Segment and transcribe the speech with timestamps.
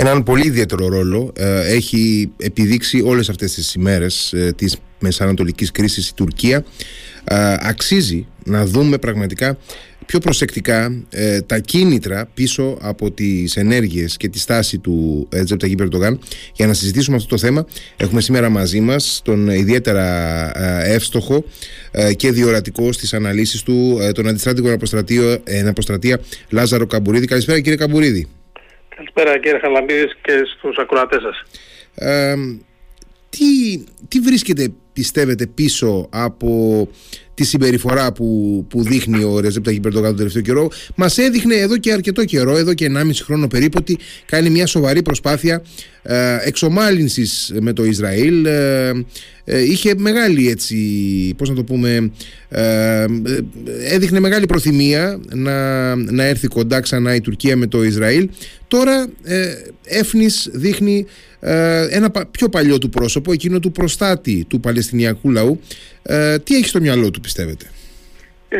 [0.00, 6.08] έναν πολύ ιδιαίτερο ρόλο ε, έχει επιδείξει όλες αυτές τις ημέρες ε, της μεσανατολικής κρίσης
[6.08, 6.64] η Τουρκία.
[7.24, 9.58] Ε, αξίζει να δούμε πραγματικά
[10.06, 11.02] πιο προσεκτικά
[11.46, 15.62] τα κίνητρα πίσω από τις ενέργειες και τη στάση του ε, Τζεπ
[16.54, 20.06] για να συζητήσουμε αυτό το θέμα έχουμε σήμερα μαζί μας τον ιδιαίτερα
[20.86, 21.44] εύστοχο
[22.16, 24.72] και διορατικό στις αναλύσεις του τον αντιστράτηγο
[25.66, 27.26] αποστρατεία Λάζαρο Καμπουρίδη.
[27.26, 28.28] Καλησπέρα κύριε Καμπουρίδη
[29.12, 31.42] Καλησπέρα κύριε Χαλαμπίδης και στους ακροατές σας.
[33.30, 36.88] τι, τι βρίσκεται πιστεύετε πίσω από
[37.34, 41.76] τη συμπεριφορά που, που δείχνει ο Ρεζέπ Ταγί Περτογάλ τον τελευταίο καιρό; Μας έδειχνε εδώ
[41.76, 45.62] και αρκετό καιρό, εδώ και 1,5 χρόνο περίπου, ότι κάνει μια σοβαρή προσπάθεια
[46.02, 48.44] ε, εξομάλυνσης με το Ισραήλ.
[48.44, 48.92] Ε, ε,
[49.48, 50.76] είχε μεγάλη έτσι,
[51.36, 52.12] πώς να το πούμε,
[52.48, 53.04] ε,
[53.92, 58.28] έδειχνε μεγάλη προθυμία να, να έρθει κοντά ξανά η Τουρκία με το Ισραήλ.
[58.68, 59.52] Τώρα ε,
[59.84, 61.06] Έφνης δείχνει
[61.40, 65.60] ε, ένα πιο παλιό του πρόσωπο, εκείνο του προστάτη του Παλαιστινιακού λαού.
[66.02, 67.70] Ε, τι έχει στο μυαλό του πιστεύετε;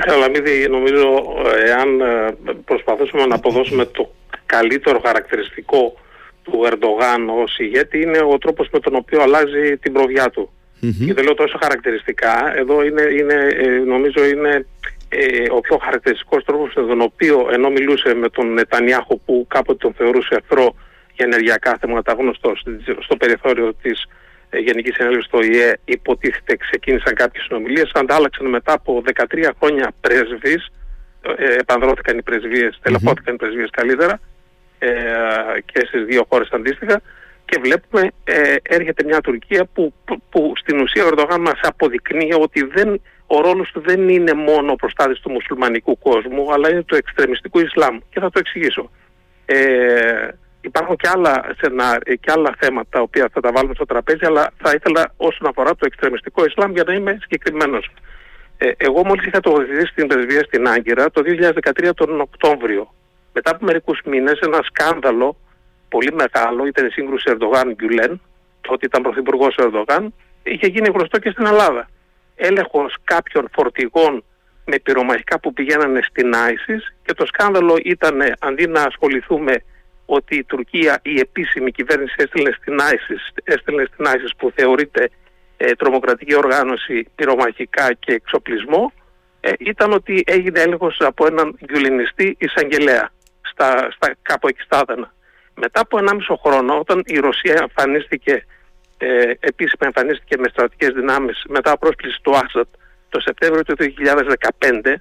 [0.07, 1.23] Σαλαμίδη, νομίζω
[1.67, 4.15] εάν ε, προσπαθήσουμε να αποδώσουμε το
[4.47, 5.95] καλύτερο χαρακτηριστικό
[6.43, 10.53] του Ερντογάν ως ηγέτη είναι ο τρόπος με τον οποίο αλλάζει την προβιά του.
[10.83, 11.05] Mm-hmm.
[11.07, 13.37] Και δεν λέω τόσο χαρακτηριστικά, εδώ είναι, είναι
[13.87, 14.67] νομίζω είναι
[15.51, 19.95] ο πιο χαρακτηριστικός τρόπος με τον οποίο ενώ μιλούσε με τον Νετανιάχο που κάποτε τον
[19.95, 20.75] θεωρούσε εχθρό
[21.15, 22.53] για ενεργειακά θέματα γνωστό
[23.01, 24.07] στο περιθώριο της
[24.51, 30.71] ε, Γενικής Συνέλευσης του ΙΕ υποτίθεται ξεκίνησαν κάποιες συνομιλίες αντάλλαξαν μετά από 13 χρόνια πρέσβεις
[31.37, 34.21] ε, επανδρώθηκαν οι πρεσβείες, τελεφώθηκαν οι πρεσβείες καλύτερα
[34.79, 34.89] ε,
[35.65, 37.01] και στις δύο χώρες αντίστοιχα
[37.49, 39.93] και βλέπουμε ε, έρχεται μια Τουρκία που,
[40.31, 44.73] που, στην ουσία ο Ερντογάν μας αποδεικνύει ότι δεν, ο ρόλος του δεν είναι μόνο
[44.73, 48.91] ο προστάτης του μουσουλμανικού κόσμου αλλά είναι του εξτρεμιστικού Ισλάμ και θα το εξηγήσω.
[49.47, 50.29] Ε,
[50.61, 54.51] υπάρχουν και άλλα, σενάρια, και άλλα θέματα τα οποία θα τα βάλουμε στο τραπέζι, αλλά
[54.63, 57.91] θα ήθελα όσον αφορά το εξτρεμιστικό Ισλάμ για να είμαι συγκεκριμένος.
[58.59, 62.95] Ε, εγώ μόλις είχα τοποθετηθεί στην πρεσβεία στην Άγκυρα το 2013 τον Οκτώβριο.
[63.33, 65.37] Μετά από μερικούς μήνες, ένα σκάνδαλο
[65.89, 68.21] πολύ μεγάλο, ήταν η σύγκρουση Ερντογάν-Γκιουλέν,
[68.61, 71.89] τότε ήταν πρωθυπουργός Ερντογάν, είχε γίνει γνωστό και στην Ελλάδα.
[72.35, 74.25] Έλεγχος κάποιων φορτηγών
[74.65, 79.63] με πυρομαχικά που πηγαίνανε στην Άισις και το σκάνδαλο ήταν αντί να ασχοληθούμε
[80.07, 85.11] ότι η Τουρκία, η επίσημη κυβέρνηση έστειλε στην ISIS, έστειλε στην ISIS που θεωρείται
[85.57, 88.93] ε, τρομοκρατική οργάνωση πυρομαχικά και εξοπλισμό
[89.41, 93.11] ε, ήταν ότι έγινε έλεγχος από έναν γκουλινιστή εισαγγελέα
[93.41, 95.13] στα, στα, κάπου εκεί στα Άδανα.
[95.61, 98.45] Μετά από 1,5 χρόνο όταν η Ρωσία εμφανίστηκε
[98.99, 102.67] ε, επίσημα εμφανίστηκε με στρατικές δυνάμεις μετά από πρόσκληση του Άσαντ
[103.09, 104.95] το Σεπτέμβριο του 2015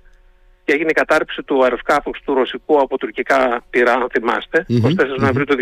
[0.64, 5.02] και έγινε η κατάρριψη του αεροσκάφους του ρωσικού από τουρκικά πυρά, αν θυμάστε, mm-hmm.
[5.02, 5.56] 24 Νοεμβρίου του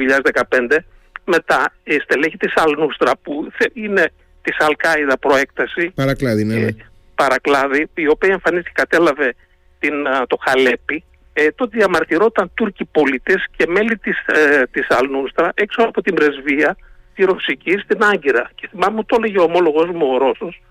[0.49, 0.77] 2015.
[1.25, 4.11] Μετά η στελέχη της Αλνούστρα που είναι
[4.41, 5.91] της Αλκάιδα προέκταση.
[5.95, 6.55] Παρακλάδι, ναι.
[6.55, 6.65] ναι.
[6.65, 6.75] Ε,
[7.15, 9.35] παρακλάδι, η οποία εμφανίστηκε, κατέλαβε
[9.79, 9.93] την,
[10.27, 11.03] το Χαλέπι.
[11.37, 16.77] Ε, τότε διαμαρτυρόταν Τούρκοι πολίτες και μέλη της, ε, της Αλνούστρα έξω από την πρεσβεία
[17.15, 18.49] τη Ρωσική στην Άγκυρα.
[18.55, 20.61] Και θυμάμαι το έλεγε ο ομόλογος μου ο Ρώσος,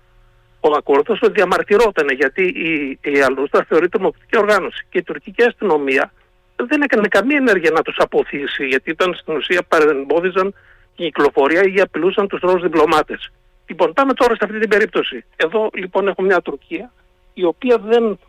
[0.59, 6.11] ο Ακόρδος ότι διαμαρτυρόταν γιατί η, η Αλούστρα θεωρείται τρομοκρατική οργάνωση και η τουρκική αστυνομία
[6.55, 10.53] δεν έκανε καμία ενέργεια να τους αποθήσει γιατί ήταν στην ουσία παρεμπόδιζαν
[10.95, 13.31] την κυκλοφορία ή απειλούσαν τους Ρώσους διπλωμάτες.
[13.67, 15.25] Λοιπόν, πάμε τώρα σε αυτή την περίπτωση.
[15.35, 16.91] Εδώ λοιπόν έχουμε μια Τουρκία
[17.33, 18.19] η οποία δεν,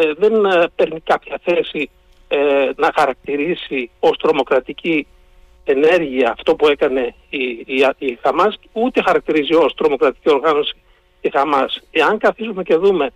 [0.00, 1.90] ε, δεν ε, παίρνει κάποια θέση
[2.28, 5.06] ε, να χαρακτηρίσει ως τρομοκρατική
[5.64, 10.74] ενέργεια αυτό που έκανε η, η, η Χαμάς, ούτε χαρακτηρίζει ως τρομοκρατική οργάνωση
[11.20, 11.80] τη Χαμάς.
[11.90, 13.10] Εάν καθίσουμε και δούμε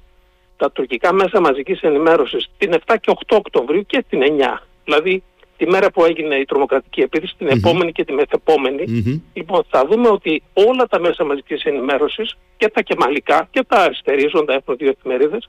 [0.56, 5.22] τα τουρκικά μέσα μαζικής ενημέρωσης την 7 και 8 Οκτωβρίου και την 9, δηλαδή
[5.56, 8.84] τη μέρα που έγινε η τρομοκρατική επίθεση, την επόμενη και τη μεθεπόμενη,
[9.32, 14.54] λοιπόν θα δούμε ότι όλα τα μέσα μαζικής ενημέρωσης και τα κεμαλικά και τα αριστερίζοντα
[14.54, 15.48] έχουν δύο εφημερίδες,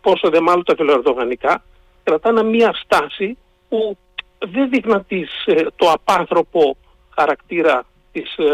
[0.00, 1.62] πόσο δε μάλλον τα φιλοερδογανικά,
[2.02, 3.38] κρατάνε μία στάση
[3.68, 3.98] που
[4.38, 5.06] δεν δείχναν
[5.44, 6.76] ε, το απάνθρωπο
[7.18, 8.52] χαρακτήρα της ε,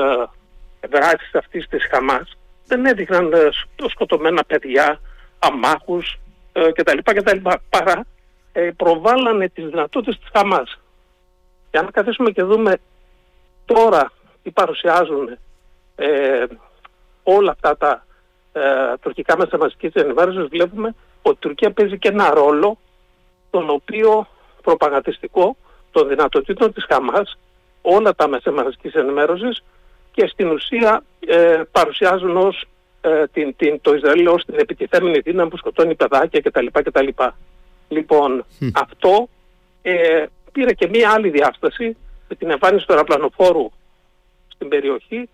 [0.88, 2.36] δράσης αυτής της Χαμάς,
[2.66, 3.48] δεν έδειχναν ε,
[3.88, 5.00] σκοτωμένα παιδιά,
[5.38, 6.18] αμάχους
[6.52, 6.98] ε, κτλ.
[7.02, 7.48] κτλ.
[7.70, 8.06] Παρά
[8.52, 10.80] ε, προβάλλανε τις δυνατότητες της Χαμάς.
[11.70, 12.76] Και αν καθίσουμε και δούμε
[13.64, 14.12] τώρα
[14.42, 15.38] τι παρουσιάζουν
[15.96, 16.44] ε,
[17.22, 18.06] όλα αυτά τα
[18.52, 18.60] ε,
[19.00, 20.94] τουρκικά μέσα μαζικής ενημέρωσης βλέπουμε
[21.26, 22.78] ότι η Τουρκία παίζει και ένα ρόλο
[23.50, 24.26] τον οποίο
[24.62, 25.56] προπαγανδιστικό
[25.90, 27.38] των δυνατοτήτων της Χαμάς
[27.82, 29.64] όλα τα μέσα μαζικής ενημέρωσης
[30.12, 32.64] και στην ουσία ε, παρουσιάζουν ως,
[33.00, 36.66] ε, την, την, το Ισραήλ ως την επιτιθέμενη δύναμη που σκοτώνει παιδάκια κτλ.
[36.72, 37.08] κτλ.
[37.88, 38.44] Λοιπόν,
[38.74, 39.28] αυτό
[39.82, 41.96] ε, πήρε και μία άλλη διάσταση
[42.28, 43.70] με την εμφάνιση του αεροπλανοφόρου
[44.48, 45.28] στην περιοχή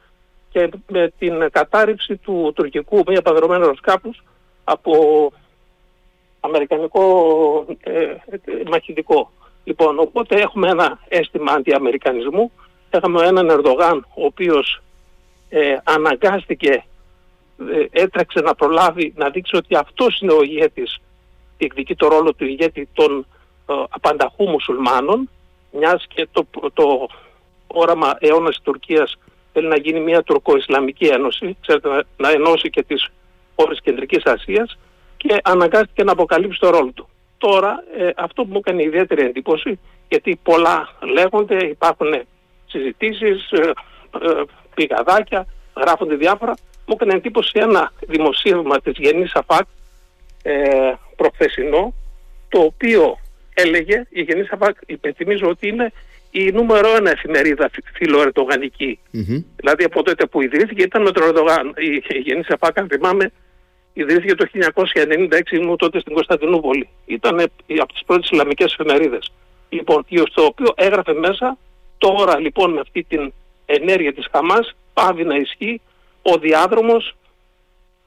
[0.50, 4.22] και με την κατάρριψη του τουρκικού μη επανδρομένου αεροσκάφους
[4.64, 4.92] από
[6.40, 7.04] αμερικανικό
[7.80, 8.18] ε, ε,
[8.70, 9.30] μαχητικό.
[9.64, 12.52] Λοιπόν, οπότε έχουμε ένα αίσθημα αντιαμερικανισμού.
[12.90, 14.82] Έχαμε έναν Ερδογάν ο οποίος
[15.48, 16.84] ε, αναγκάστηκε,
[17.72, 20.98] ε, έτρεξε να προλάβει να δείξει ότι αυτός είναι ο ηγέτης,
[21.58, 23.26] διεκδικεί το ρόλο του ηγέτη των
[23.66, 25.30] ε, απανταχού μουσουλμάνων,
[25.72, 27.08] μιας και το, το
[27.66, 29.18] όραμα αιώνας της Τουρκίας
[29.52, 33.08] θέλει να γίνει μια τουρκο-ισλαμική ένωση, ξέρετε, να, να ενώσει και τις
[33.56, 34.78] χώρες Κεντρικής Ασίας
[35.22, 37.08] και αναγκάστηκε να αποκαλύψει το ρόλο του.
[37.38, 39.78] Τώρα ε, αυτό που μου έκανε ιδιαίτερη εντύπωση,
[40.08, 42.22] γιατί πολλά λέγονται, υπάρχουν
[42.66, 43.70] συζητήσεις, ε,
[44.20, 44.42] ε,
[44.74, 45.46] πηγαδάκια,
[45.76, 46.54] γράφονται διάφορα,
[46.86, 49.66] μου έκανε εντύπωση ένα δημοσίευμα της Γενής ΑΦΑΚ
[50.42, 51.94] ε, προχθεσινό,
[52.48, 53.18] το οποίο
[53.54, 55.92] έλεγε, η Γενής ΑΦΑΚ υπενθυμίζω ότι είναι
[56.30, 58.98] η νούμερο ένα εφημερίδα φιλοερτογανική.
[59.12, 59.44] Mm-hmm.
[59.56, 61.74] Δηλαδή από τότε που ιδρύθηκε ήταν με τον Ερντογάν.
[61.76, 63.32] Η, η Γενής ΑΦΑΚ, αν θυμάμαι,
[63.92, 66.88] ιδρύθηκε το 1996, ήμουν τότε στην Κωνσταντινούπολη.
[67.06, 67.40] Ήταν
[67.80, 69.32] από τις πρώτες Ισλαμικές εφημερίδες.
[69.68, 71.56] Λοιπόν, στο οποίο έγραφε μέσα,
[71.98, 73.32] τώρα λοιπόν με αυτή την
[73.66, 75.80] ενέργεια της Χαμάς, πάβει να ισχύει
[76.22, 77.14] ο διάδρομος,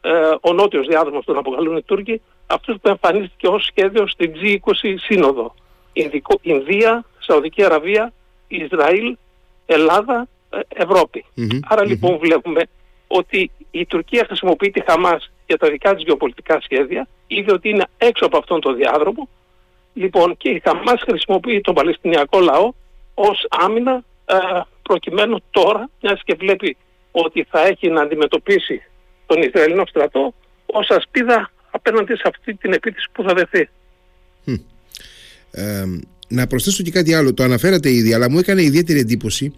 [0.01, 4.95] ε, ο νότιος διάδρομος τον αποκαλούν οι Τούρκοι, αυτός που εμφανίστηκε ως σχέδιο στην G20
[4.99, 5.55] Σύνοδο.
[5.93, 8.13] Ινδικό, Ινδία, Σαουδική Αραβία,
[8.47, 9.17] Ισραήλ,
[9.65, 11.25] Ελλάδα, ε, Ευρώπη.
[11.67, 12.61] Άρα λοιπόν βλέπουμε
[13.07, 17.85] ότι η Τουρκία χρησιμοποιεί τη Χαμάς για τα δικά της γεωπολιτικά σχέδια, είδε ότι είναι
[17.97, 19.29] έξω από αυτόν τον διάδρομο,
[19.93, 22.71] λοιπόν και η Χαμάς χρησιμοποιεί τον Παλαιστινιακό λαό
[23.13, 24.35] ως άμυνα ε,
[24.81, 26.77] προκειμένου τώρα, μιας και βλέπει
[27.11, 28.81] ότι θα έχει να αντιμετωπίσει
[29.25, 30.33] τον Ισραηλινό στρατό
[30.65, 33.69] ως ασπίδα απέναντι σε αυτή την επίθεση που θα δεθεί.
[35.51, 35.83] Ε,
[36.27, 37.33] να προσθέσω και κάτι άλλο.
[37.33, 39.53] Το αναφέρατε ήδη, αλλά μου έκανε ιδιαίτερη εντύπωση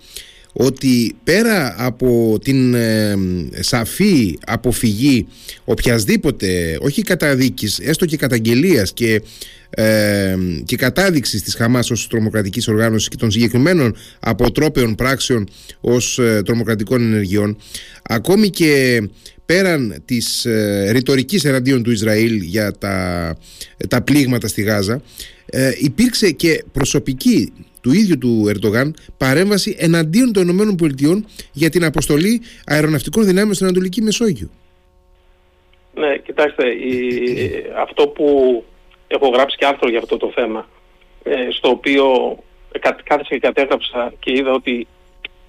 [0.57, 3.15] ότι πέρα από την ε,
[3.59, 5.27] σαφή αποφυγή
[5.65, 9.21] οποιασδήποτε, όχι καταδίκης, έστω και καταγγελίας και,
[9.69, 10.35] ε,
[10.65, 15.49] και κατάδειξης της Χαμάς ως τρομοκρατικής οργάνωσης και των συγκεκριμένων αποτρόπαιων πράξεων
[15.81, 17.57] ως ε, τρομοκρατικών ενεργειών,
[18.03, 19.01] ακόμη και
[19.45, 23.37] πέραν της ε, ρητορικής εναντίον του Ισραήλ για τα,
[23.87, 25.01] τα πλήγματα στη Γάζα,
[25.45, 27.53] ε, υπήρξε και προσωπική
[27.85, 34.01] του ίδιου του Ερντογάν παρέμβαση εναντίον των ΗΠΑ για την αποστολή αεροναυτικών δυνάμεων στην Ανατολική
[34.01, 34.49] Μεσόγειο.
[35.93, 36.95] Ναι, κοιτάξτε, η,
[37.77, 38.25] αυτό που
[39.07, 40.67] έχω γράψει και άρθρο για αυτό το θέμα,
[41.23, 42.05] ε, στο οποίο
[43.03, 44.87] κάθεσα και κατέγραψα και είδα ότι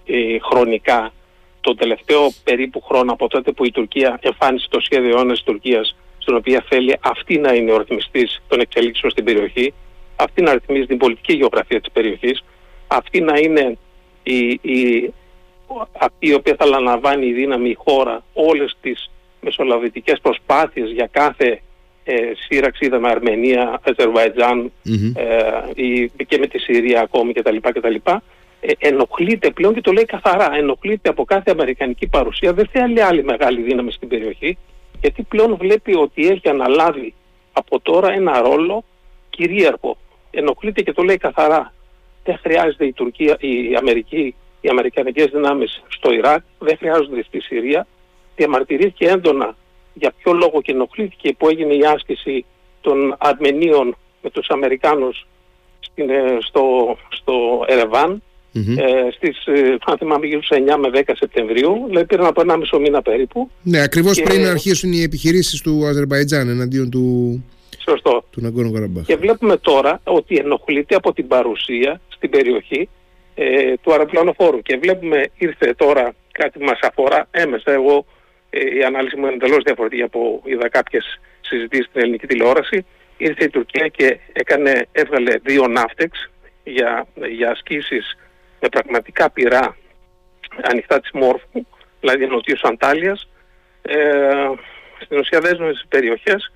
[0.06, 1.12] ε, χρονικά
[1.60, 5.96] το τελευταίο περίπου χρόνο από τότε που η Τουρκία εμφάνισε το σχέδιο αιώνας της Τουρκίας
[6.18, 9.74] στον οποία θέλει αυτή να είναι ο ρυθμιστής των εξελίξεων στην περιοχή
[10.16, 12.44] αυτή να ρυθμίζει την πολιτική γεωγραφία της περιοχής,
[12.86, 13.78] αυτή να είναι
[14.22, 15.12] η, η,
[15.98, 19.10] αυτή η οποία θα λαμβάνει η δύναμη η χώρα όλες τις
[19.40, 21.60] μεσολαβητικές προσπάθειες για κάθε
[22.04, 22.14] ε,
[22.48, 24.72] σύραξη, είδαμε Αρμενία, Αζερβαϊτζάν
[25.14, 27.56] ε, και με τη Συρία ακόμη κτλ.
[27.56, 27.94] κτλ.
[28.60, 33.24] Ε, ενοχλείται πλέον και το λέει καθαρά, ενοχλείται από κάθε αμερικανική παρουσία, δεν θέλει άλλη
[33.24, 34.58] μεγάλη δύναμη στην περιοχή,
[35.00, 37.14] γιατί πλέον βλέπει ότι έχει αναλάβει
[37.52, 38.84] από τώρα ένα ρόλο
[39.30, 39.96] κυρίαρχο
[40.38, 41.72] ενοχλείται και το λέει καθαρά.
[42.24, 47.86] Δεν χρειάζεται η Τουρκία, η Αμερική, οι Αμερικανικές δυνάμεις στο Ιράκ, δεν χρειάζονται στη Συρία.
[48.36, 49.56] Διαμαρτυρήθηκε έντονα
[49.94, 52.44] για ποιο λόγο και ενοχλήθηκε που έγινε η άσκηση
[52.80, 55.26] των Αρμενίων με τους Αμερικάνους
[55.80, 58.22] στην, ε, στο, στο ερεβαν
[58.56, 63.02] ε, στις, ε, αν θυμάμαι, 9 με 10 Σεπτεμβρίου, δηλαδή πήραν από ένα μισό μήνα
[63.02, 63.50] περίπου.
[63.62, 64.22] Ναι, ακριβώς και...
[64.22, 67.44] πριν αρχίσουν οι επιχειρήσεις του Αζερβαϊτζάν εναντίον του,
[67.88, 68.24] Σωστό.
[69.06, 72.88] Και βλέπουμε τώρα ότι ενοχλείται από την παρουσία στην περιοχή
[73.34, 74.62] ε, του αεροπλανοφόρου.
[74.62, 77.72] Και βλέπουμε, ήρθε τώρα κάτι που μας αφορά έμεσα.
[77.72, 78.06] Εγώ
[78.50, 82.86] ε, η ανάλυση μου είναι εντελώς διαφορετική από είδα κάποιες συζητήσεις στην ελληνική τηλεόραση.
[83.16, 86.30] Ήρθε η Τουρκία και έκανε, έβγαλε δύο ναύτεξ
[86.64, 88.16] για, για ασκήσεις
[88.60, 89.76] με πραγματικά πυρά
[90.62, 91.66] ανοιχτά της Μόρφου,
[92.00, 93.28] δηλαδή νοτίως Αντάλιας,
[93.82, 93.96] ε,
[95.04, 96.50] στην ουσία δέσμευση περιοχές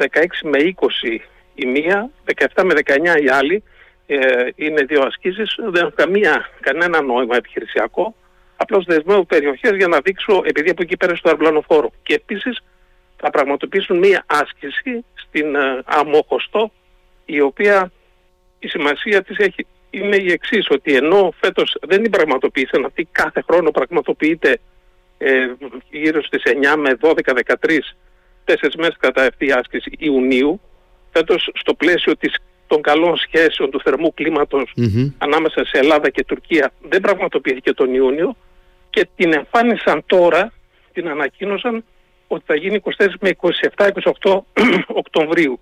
[0.00, 0.06] 16
[0.42, 1.18] με 20
[1.54, 2.10] η μία,
[2.54, 3.62] 17 με 19 η άλλη,
[4.06, 8.14] ε, είναι δύο ασκήσεις, δεν έχουν καμία, κανένα νόημα επιχειρησιακό,
[8.56, 11.92] απλώς δεσμεύω περιοχές για να δείξω, επειδή από εκεί πέρασε το αεροπλανοφόρο.
[12.02, 12.62] Και επίσης
[13.16, 16.72] θα πραγματοποιήσουν μία άσκηση στην ε, Αμόχωστο,
[17.24, 17.92] η οποία
[18.58, 23.44] η σημασία της έχει, είναι η εξής, ότι ενώ φέτος δεν την πραγματοποίησαν, αυτή κάθε
[23.50, 24.60] χρόνο πραγματοποιείται
[25.18, 25.46] ε,
[25.90, 27.78] γύρω στις 9 με 12-13
[28.50, 30.60] τέσσερις μέρες κατά αυτή η άσκηση Ιουνίου,
[31.12, 32.34] φέτος στο πλαίσιο της
[32.66, 34.14] των καλών σχέσεων του θερμού
[35.18, 38.36] ανάμεσα σε Ελλάδα και Τουρκία δεν πραγματοποιήθηκε τον Ιούνιο
[38.90, 40.52] και την εμφάνισαν τώρα,
[40.92, 41.84] την ανακοίνωσαν
[42.26, 43.36] ότι θα γίνει 24 με
[44.22, 44.40] 27-28
[45.02, 45.60] Οκτωβρίου.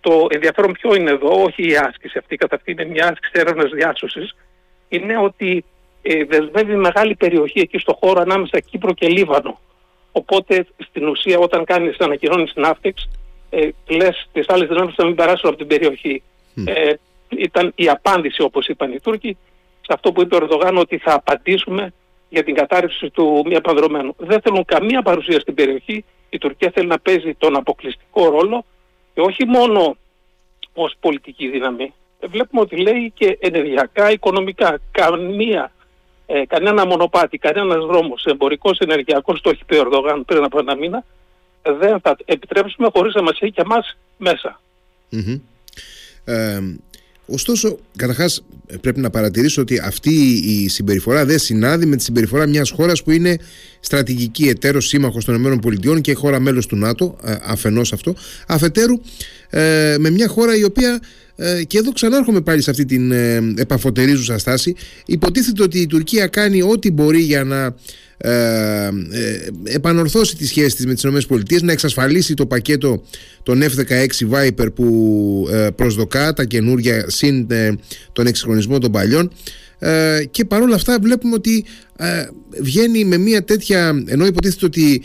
[0.00, 3.70] Το ενδιαφέρον ποιο είναι εδώ, όχι η άσκηση αυτή, κατά αυτή είναι μια άσκηση έρευνας
[3.70, 4.36] διάσωσης,
[4.88, 5.64] είναι ότι
[6.02, 9.60] ε, δεσμεύει μεγάλη περιοχή εκεί στο χώρο ανάμεσα Κύπρο και Λίβανο.
[10.12, 13.08] Οπότε στην ουσία όταν κάνεις ανακοινώνεις την Αύτεξ
[13.50, 16.22] ε, λες τις άλλες δυνάμεις θα μην περάσουν από την περιοχή.
[16.64, 16.92] Ε,
[17.28, 19.36] ήταν η απάντηση όπως είπαν οι Τούρκοι
[19.80, 21.92] σε αυτό που είπε ο Ερδογάν ότι θα απαντήσουμε
[22.28, 24.14] για την κατάρρευση του μη απανδρομένου.
[24.18, 26.04] Δεν θέλουν καμία παρουσία στην περιοχή.
[26.30, 28.64] Η Τουρκία θέλει να παίζει τον αποκλειστικό ρόλο
[29.14, 29.96] και όχι μόνο
[30.74, 31.94] ως πολιτική δύναμη.
[32.20, 34.78] Ε, βλέπουμε ότι λέει και ενεργειακά, οικονομικά.
[34.90, 35.72] Καμία
[36.32, 40.76] ε, κανένα μονοπάτι, κανένας δρόμος εμπορικός, ενεργειακός, το έχει πει ο Ερδογάν πριν από ένα
[40.76, 41.04] μήνα,
[41.62, 44.60] δεν θα επιτρέψουμε χωρίς να μας έχει και εμάς μέσα.
[46.24, 46.60] Ε,
[47.26, 48.44] ωστόσο, καταρχάς
[48.80, 50.10] πρέπει να παρατηρήσω ότι αυτή
[50.44, 53.38] η συμπεριφορά δεν συνάδει με τη συμπεριφορά μιας χώρας που είναι
[53.80, 58.14] στρατηγική εταίρος σύμμαχος των ΗΠΑ και χώρα μέλος του ΝΑΤΟ, ε, αφενός αυτό.
[58.46, 59.00] Αφετέρου,
[59.50, 61.00] ε, με μια χώρα η οποία
[61.42, 64.74] ε, και εδώ ξανάρχομαι πάλι σε αυτή την ε, επαφωτερίζουσα στάση.
[65.06, 67.74] Υποτίθεται ότι η Τουρκία κάνει ό,τι μπορεί για να
[68.22, 68.30] ε,
[68.84, 68.90] ε,
[69.64, 73.02] επανορθώσει τις σχέσεις της με τις ΗΠΑ, να εξασφαλίσει το πακέτο
[73.42, 77.46] των F-16 Viper που ε, προσδοκά τα καινούργια συν
[78.12, 79.32] τον εξυγχρονισμό των παλιών
[80.30, 81.64] και παρόλα αυτά βλέπουμε ότι
[82.60, 85.02] βγαίνει με μια τέτοια ενώ υποτίθεται ότι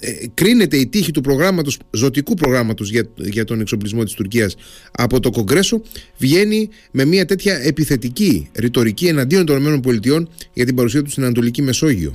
[0.00, 4.56] ε, κρίνεται η τύχη του προγράμματος, ζωτικού προγράμματος για, για τον εξοπλισμό της Τουρκίας
[4.92, 5.82] από το Κογκρέσο
[6.16, 11.62] βγαίνει με μια τέτοια επιθετική ρητορική εναντίον των ΗΠΑ για την παρουσία τους στην Ανατολική
[11.62, 12.14] Μεσόγειο.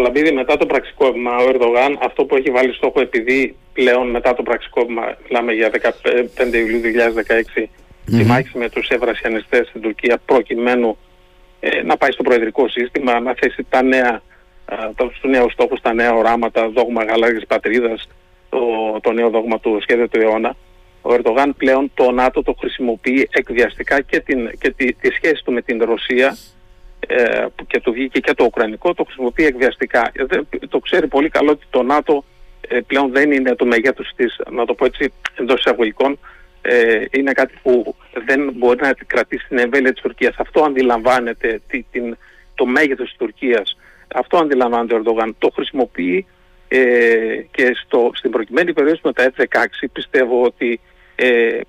[0.00, 4.42] Λαμπίδη, μετά το πραξικόπημα ο Ερδογάν αυτό που έχει βάλει στόχο επειδή πλέον μετά το
[4.42, 5.70] πραξικόπημα μιλάμε για
[6.40, 6.80] 15 Ιουλίου
[7.56, 8.18] 2016 mm-hmm.
[8.18, 10.96] τη μάχη με τους ευρασιανιστές στην Τουρκία προκειμένου
[11.60, 14.22] ε, να πάει στο προεδρικό σύστημα, να θέσει τα νέα
[14.96, 18.08] τους νέους στόχους, τα νέα οράματα, δόγμα γαλάζιας πατρίδας,
[18.48, 18.58] το,
[19.00, 20.56] το νέο δόγμα του σχέδιου του αιώνα.
[21.02, 25.52] Ο Ερντογάν πλέον το ΝΑΤΟ το χρησιμοποιεί εκδιαστικά και, την, και τη, τη σχέση του
[25.52, 26.36] με την Ρωσία
[27.06, 30.10] ε, και το βγήκε και το Ουκρανικό, το χρησιμοποιεί εκδιαστικά.
[30.12, 30.24] Ε,
[30.68, 32.24] το ξέρει πολύ καλό ότι το ΝΑΤΟ
[32.68, 36.18] ε, πλέον δεν είναι το μεγέθος της, να το πω έτσι εντός εισαγωγικών,
[36.62, 40.34] ε, είναι κάτι που δεν μπορεί να κρατήσει την εμβέλεια της Τουρκίας.
[40.38, 42.16] Αυτό αντιλαμβάνεται την,
[42.54, 43.76] το μέγεθος της Τουρκίας
[44.14, 45.34] αυτό αντιλαμβάνεται ο Ερντογάν.
[45.38, 46.26] Το χρησιμοποιεί
[46.68, 46.78] ε,
[47.50, 50.80] και στο, στην προκειμένη περίοδο με τα F-16 πιστεύω ότι
[51.14, 51.60] ε,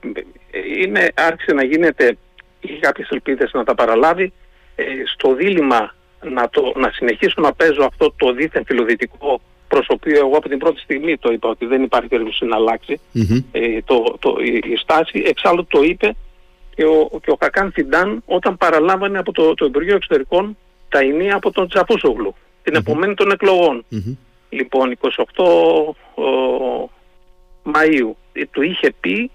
[0.78, 2.18] είναι, άρχισε να γίνεται,
[2.60, 4.34] είχε κάποιες ελπίδες να τα παραλάβει,
[4.76, 4.84] ε,
[5.14, 10.18] στο δίλημα να, το, να συνεχίσω να παίζω αυτό το δίθεν φιλοδυτικό προς το οποίο
[10.18, 13.00] εγώ από την πρώτη στιγμή το είπα ότι δεν υπάρχει περίπτωση να αλλάξει
[13.52, 15.24] ε, το, το, η, η, στάση.
[15.26, 16.16] Εξάλλου το είπε
[16.76, 20.58] και ο, και ο Κακάν Φιντάν όταν παραλάμβανε από το, το Υπουργείο Εξωτερικών
[20.90, 23.86] τα ενία από τον Τσαπούσογλου την επομένη των εκλογων
[24.56, 24.98] Λοιπόν,
[25.36, 25.44] 28
[26.16, 26.90] ο,
[27.74, 29.32] Μαΐου ε, του είχε πει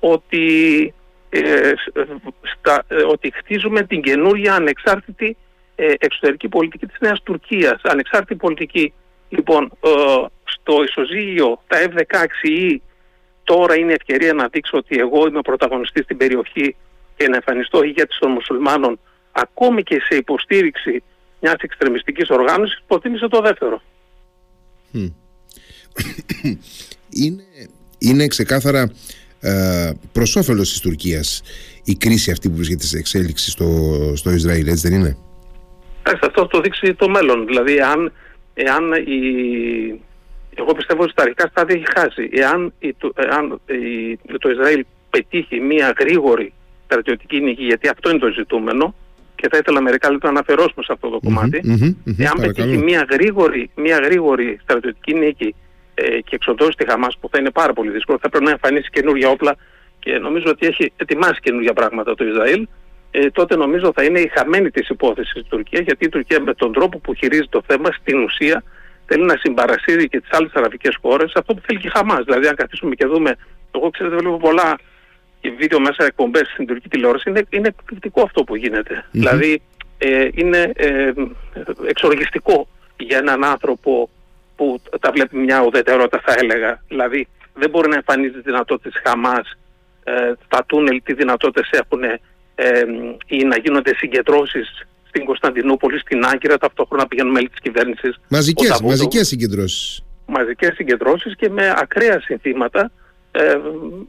[0.00, 0.94] ότι,
[1.28, 1.72] ε,
[2.42, 5.36] στα, ε, ότι χτίζουμε την καινούργια ανεξάρτητη
[5.74, 7.80] εξωτερική πολιτική της Νέας Τουρκίας.
[7.82, 8.92] Ανεξάρτητη πολιτική.
[9.28, 9.72] Λοιπόν,
[10.44, 12.76] στο ισοζύγιο τα F-16
[13.44, 16.76] τώρα είναι ευκαιρία να δείξω ότι εγώ είμαι πρωταγωνιστής στην περιοχή
[17.16, 18.98] και να εμφανιστώ ηγέτης των μουσουλμάνων
[19.32, 21.02] ακόμη και σε υποστήριξη
[21.40, 23.82] μιας εξτρεμιστικής οργάνωσης προτίμησε το δεύτερο.
[27.24, 27.42] Είναι,
[27.98, 28.90] είναι ξεκάθαρα
[29.40, 31.42] ε, προς όφελος της Τουρκίας
[31.84, 33.66] η κρίση αυτή που βρίσκεται σε εξέλιξη στο,
[34.16, 35.16] στο Ισραήλ, έτσι δεν είναι;
[36.22, 37.46] αυτό το δείξει το μέλλον.
[37.46, 38.12] Δηλαδή, αν,
[38.54, 39.20] εάν η,
[40.54, 42.28] εγώ πιστεύω ότι στα αρχικά στάδια έχει χάσει.
[42.32, 46.52] Εάν, η, εάν η, το Ισραήλ πετύχει μια γρήγορη
[46.84, 48.94] στρατιωτική νίκη, γιατί αυτό είναι το ζητούμενο,
[49.42, 51.60] και θα ήθελα μερικά λεπτά να αναφερώσουμε σε αυτό το κομματι
[52.18, 55.54] Εάν πετύχει μια γρήγορη, μια γρήγορη στρατιωτική νίκη
[55.94, 58.88] ε, και εξοντώσει τη Χαμάς που θα είναι πάρα πολύ δύσκολο, θα πρέπει να εμφανίσει
[58.90, 59.56] καινούργια όπλα
[59.98, 62.66] και νομίζω ότι έχει ετοιμάσει καινούργια πράγματα το Ισραήλ,
[63.10, 66.54] ε, τότε νομίζω θα είναι η χαμένη της υπόθεσης της Τουρκία, γιατί η Τουρκία με
[66.54, 68.62] τον τρόπο που χειρίζει το θέμα στην ουσία
[69.06, 72.24] θέλει να συμπαρασύρει και τις άλλες αραβικές χώρες αυτό που θέλει και η Χαμάς.
[72.24, 73.36] Δηλαδή αν καθίσουμε και δούμε,
[73.74, 74.78] εγώ ξέρετε βλέπω πολλά
[75.42, 79.62] και βίντεο μέσα εκπομπές στην τουρκική τηλεόραση είναι, είναι εκπληκτικό αυτό που γινεται Δηλαδή
[79.98, 81.12] ε, είναι ε,
[81.88, 84.10] εξοργιστικό για έναν άνθρωπο
[84.56, 86.82] που τα βλέπει μια ουδετερότητα θα έλεγα.
[86.88, 89.58] Δηλαδή δεν μπορεί να εμφανίζει τις δυνατότητες Χαμάς,
[90.04, 90.12] ε,
[90.48, 92.84] τα τούνελ τι δυνατότητες έχουν ε,
[93.26, 98.20] ή να γίνονται συγκεντρώσεις στην Κωνσταντινούπολη, στην Άγκυρα, ταυτόχρονα πηγαίνουν μέλη της κυβέρνησης.
[98.28, 100.04] Μαζικές, μαζικές συγκεντρώσεις.
[100.26, 102.90] Μαζικές συγκεντρώσεις και με ακραία συνθήματα.
[103.32, 103.56] Ε,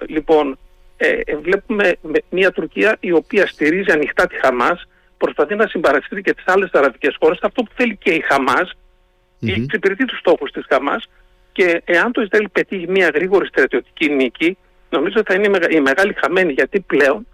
[0.08, 0.58] λοιπόν, ε,
[1.06, 1.96] ε, βλέπουμε
[2.30, 7.16] μια Τουρκία η οποία στηρίζει ανοιχτά τη Χαμάς, προσπαθεί να συμπαρασύρει και τις άλλες αραβικές
[7.20, 9.64] χώρες, αυτό που θέλει και η Χαμάς, mm-hmm.
[9.64, 11.10] εξυπηρετεί τους στόχους της Χαμάς
[11.52, 14.58] και εάν το Ισραήλ πετύχει μια γρήγορη στρατιωτική νίκη,
[14.90, 17.28] νομίζω θα είναι η μεγάλη χαμένη γιατί πλέον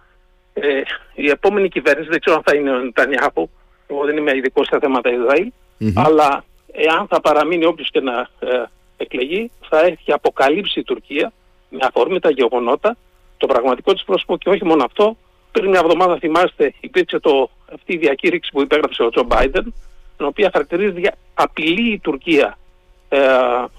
[0.54, 0.80] ε,
[1.14, 3.48] η επόμενη κυβέρνηση, δεν ξέρω αν θα είναι ο Νετανιάχου,
[3.86, 5.52] εγώ δεν είμαι ειδικός στα θέματα Ισραήλ,
[5.94, 8.64] αλλά εάν θα παραμείνει όποιος και να ε,
[8.96, 11.32] εκλεγεί, θα έχει αποκαλύψει η Τουρκία
[11.68, 12.96] με αφορμή τα γεγονότα
[13.40, 15.16] το πραγματικό της πρόσωπο και όχι μόνο αυτό.
[15.52, 19.74] Πριν μια εβδομάδα θυμάστε υπήρξε το, αυτή η διακήρυξη που υπέγραψε ο Τζο Μπάιντεν
[20.16, 21.02] την οποία χαρακτηρίζει
[21.34, 22.58] απειλή η Τουρκία
[23.08, 23.18] ε,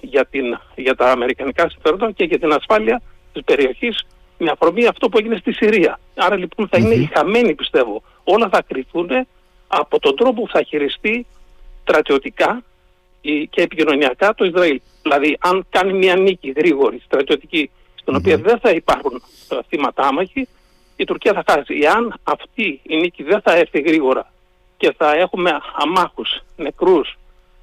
[0.00, 3.02] για, την, για τα αμερικανικά συμφέροντα και για την ασφάλεια
[3.32, 4.06] της περιοχής
[4.38, 5.98] με αφορμή αυτό που έγινε στη Συρία.
[6.14, 8.02] Άρα λοιπόν θα είναι οι χαμένοι πιστεύω.
[8.24, 9.10] Όλα θα κρυφθούν
[9.66, 11.26] από τον τρόπο που θα χειριστεί
[11.82, 12.62] στρατιωτικά
[13.50, 14.80] και επικοινωνιακά το Ισραήλ.
[15.02, 17.70] Δηλαδή αν κάνει μια νίκη γρήγορη στρατιωτική
[18.02, 20.48] στην οποία δεν θα υπάρχουν ε, θύματα άμαχοι,
[20.96, 21.78] η Τουρκία θα χάσει.
[21.82, 24.32] Εάν αυτή η νίκη δεν θα έρθει γρήγορα
[24.76, 27.18] και θα έχουμε αμάχους, νεκρούς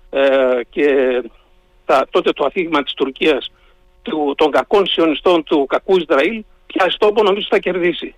[0.09, 1.21] ε, και
[1.85, 3.51] θα, τότε το αφήγημα της Τουρκίας
[4.01, 8.15] του, των κακών σιωνιστών του κακού Ισραήλ πιάσει τόπο νομίζω θα κερδίσει.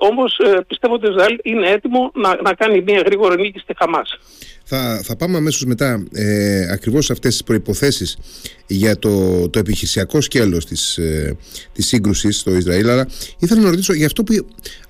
[0.00, 3.74] Όμως ε, πιστεύω ότι το Ισραήλ είναι έτοιμο να, να κάνει μια γρήγορη νίκη στη
[3.78, 4.18] Χαμάς.
[4.64, 8.18] Θα, θα πάμε αμέσως μετά ε, ακριβώς αυτές τις προϋποθέσεις
[8.66, 9.10] για το,
[9.50, 11.36] το επιχειρησιακό σκέλος της, ε,
[11.72, 13.06] της σύγκρουσης στο Ισραήλ αλλά
[13.38, 14.34] ήθελα να ρωτήσω για αυτό που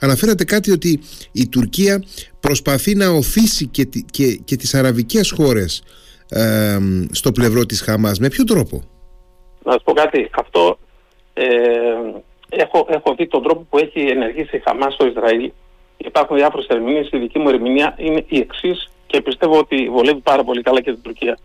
[0.01, 1.01] αναφέρατε κάτι ότι
[1.33, 2.05] η Τουρκία
[2.41, 5.83] προσπαθεί να οθήσει και, και, και τις αραβικές χώρες
[6.29, 6.79] ε,
[7.11, 8.19] στο πλευρό της Χαμάς.
[8.19, 8.83] Με ποιο τρόπο;
[9.65, 10.31] Να σας πω κάτι.
[10.35, 10.79] Αυτό
[11.35, 11.45] ε,
[12.49, 15.51] έχω, έχω δει τον τρόπο που έχει ενεργήσει η Χαμάς στο Ισραήλ.
[15.97, 17.09] Υπάρχουν διάφορες ερμηνείες.
[17.13, 20.93] Η δική μου ερμηνεία είναι η εξής και πιστεύω ότι βολεύει πάρα πολύ καλά και
[20.93, 21.39] την Τουρκία.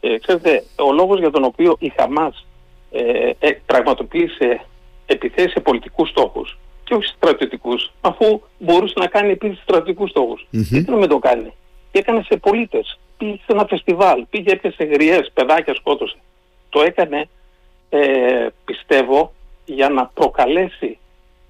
[0.00, 2.46] Ε, ξέρετε, ο λόγος για τον οποίο η Χαμάς
[2.90, 4.60] ε, ε, πραγματοποίησε
[5.06, 10.42] επιθέσεις σε πολιτικούς στόχους και όχι στρατιωτικούς, αφού μπορούσε να κάνει επίσης στρατιωτικούς στόχους.
[10.42, 10.68] Mm-hmm.
[10.70, 11.52] Γιατί να μην το κάνει;
[11.90, 12.98] Και έκανε σε πολίτες.
[13.18, 16.16] Πήγε σε ένα φεστιβάλ, πήγε έπιασε γριές, παιδάκια σκότωσε.
[16.68, 17.28] Το έκανε,
[17.88, 19.32] ε, πιστεύω,
[19.72, 20.98] για να προκαλέσει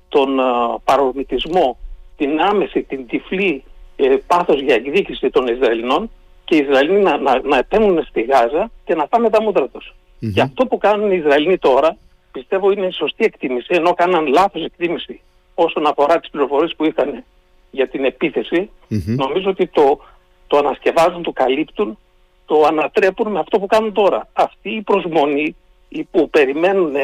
[0.09, 1.78] τον uh, παρορμητισμό,
[2.16, 3.64] την άμεση, την τυφλή
[3.96, 6.11] ε, πάθος για εκδίκηση των Ισραηλινών
[6.44, 9.94] και οι Ισραηλοί να, να, να επέμβουν στη Γάζα και να πάνε τα μούτρα τους.
[9.94, 10.31] Mm-hmm.
[10.35, 11.96] Και αυτό που κάνουν οι Ισραηλοί τώρα
[12.33, 15.20] πιστεύω είναι σωστή εκτίμηση, ενώ κάναν λάθος εκτίμηση
[15.54, 17.24] όσον αφορά τις πληροφορίες που είχαν
[17.70, 18.70] για την επίθεση,
[19.04, 20.00] νομίζω ότι το,
[20.46, 21.98] το ανασκευάζουν, το καλύπτουν,
[22.46, 24.28] το ανατρέπουν με αυτό που κάνουν τώρα.
[24.33, 25.57] Αυτή η προσμονή
[26.11, 26.94] που περιμένουν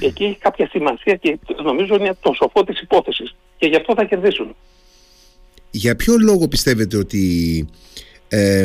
[0.00, 4.04] εκεί έχει κάποια σημασία και νομίζω είναι το σοφό της υπόθεσης και γι' αυτό θα
[4.04, 4.54] κερδίσουν.
[5.70, 7.68] Για ποιο λόγο πιστεύετε ότι...
[8.28, 8.64] Ε,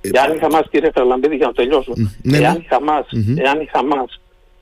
[0.00, 2.44] εάν η Χαμάς, κύριε Φερλαμπίδη, για να τελειώσω, ναι, ναι.
[2.44, 4.20] εάν, η Χαμάς, εάν η Χαμάς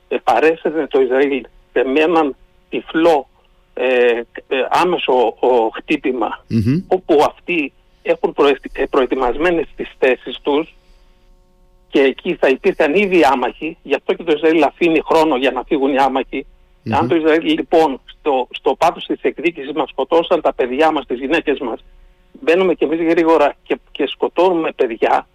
[0.09, 2.37] ε, παρέσαιρε το Ισραήλ με έναν
[2.69, 3.29] τυφλό
[3.75, 6.45] ε, ε, άμεσο ο, χτυπημα
[6.87, 8.35] όπου αυτοί έχουν
[8.91, 10.75] προετοιμασμένες τις θέσεις τους
[11.97, 15.63] και εκεί θα υπήρχαν ήδη άμαχοι, γι' αυτό και το Ισραήλ αφήνει χρόνο για να
[15.63, 16.47] φύγουν οι άμαχοι.
[16.47, 16.93] Mm-hmm.
[16.93, 21.19] Αν το Ισραήλ λοιπόν στο, στο πάθος της εκδίκησης μας σκοτώσαν τα παιδιά μας, τις
[21.19, 21.85] γυναίκες μας,
[22.41, 25.27] μπαίνουμε και εμείς γρήγορα και, και σκοτώνουμε παιδιά,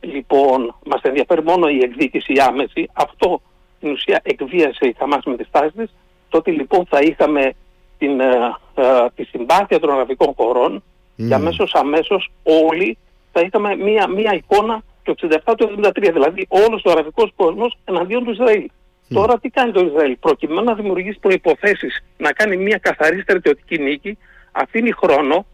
[0.00, 3.40] λοιπόν μας ενδιαφέρει μόνο η εκδίκηση η άμεση, αυτό
[3.76, 5.94] στην ουσία εκβίασε η Χαμάς με τις τάσεις της,
[6.28, 7.52] τότε λοιπόν θα είχαμε
[7.98, 10.82] την, ε, ε, τη συμπάθεια των αραβικών χωρών
[11.18, 11.28] mm.
[11.28, 12.98] και αμέσως αμέσως όλοι
[13.32, 15.14] θα είχαμε μία, μία εικόνα το
[15.44, 18.66] 67 το 73, δηλαδή όλος ο αραβικός κόσμος εναντίον του Ισραήλ.
[19.08, 24.18] Τώρα τι κάνει το Ισραήλ, προκειμένου να δημιουργήσει προϋποθέσεις να κάνει μια καθαρή στρατιωτική νίκη,
[24.52, 25.46] αφήνει χρόνο,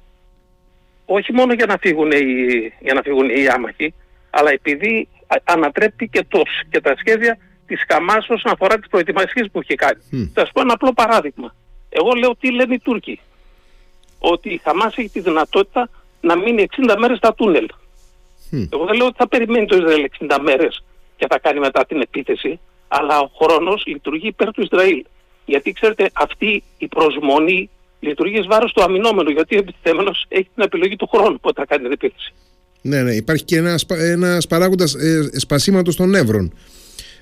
[1.05, 2.25] όχι μόνο για να φύγουν οι,
[2.81, 3.95] για να φύγουν οι άμαχοι,
[4.31, 5.09] αλλά επειδή
[5.45, 10.01] ανατρέπει και, τος, και τα σχέδια της Χαμάς όσον αφορά τις προετοιμασίες που έχει κάνει.
[10.13, 10.31] Mm.
[10.35, 11.55] Θα σας πω ένα απλό παράδειγμα.
[11.89, 13.21] Εγώ λέω τι λένε οι Τούρκοι.
[14.19, 15.89] Ότι η Χαμάς έχει τη δυνατότητα
[16.21, 17.69] να μείνει 60 μέρες στα τούνελ.
[18.51, 20.85] Εγώ δεν λέω ότι θα περιμένει το Ισραήλ 60 μέρες
[21.17, 25.05] και θα κάνει μετά την επίθεση, αλλά ο χρόνος λειτουργεί υπέρ του Ισραήλ.
[25.45, 30.63] Γιατί ξέρετε αυτή η προσμονή λειτουργεί εις βάρος του αμυνόμενου, γιατί ο επιτιθέμενος έχει την
[30.63, 32.33] επιλογή του χρόνου που θα κάνει την επίθεση.
[32.83, 36.53] Ναι, ναι, υπάρχει και ένας, ένας παράγοντας ε, σπασίματος των νεύρων.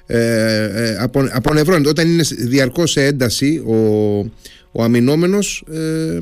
[0.07, 1.87] Ε, ε, από, από νευρών.
[1.87, 3.75] Όταν είναι διαρκώς σε ένταση ο,
[4.73, 6.19] ο αμυνόμενος, ε,